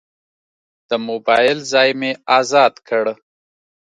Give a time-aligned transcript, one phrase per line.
[0.89, 3.05] د موبایل ځای مې ازاد کړ.